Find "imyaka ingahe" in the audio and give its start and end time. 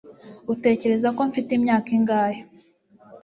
1.57-2.41